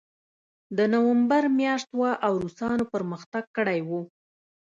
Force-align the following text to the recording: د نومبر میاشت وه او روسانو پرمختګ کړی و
د 0.77 0.79
نومبر 0.93 1.43
میاشت 1.59 1.89
وه 1.99 2.11
او 2.25 2.33
روسانو 2.43 2.83
پرمختګ 2.93 3.43
کړی 3.57 3.79
و 3.87 3.89